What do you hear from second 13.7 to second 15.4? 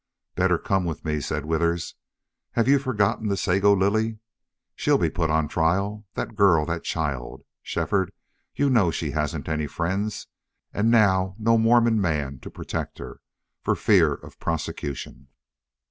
fear of prosecution."